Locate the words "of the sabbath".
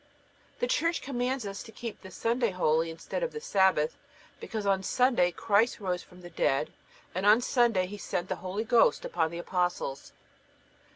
3.21-3.99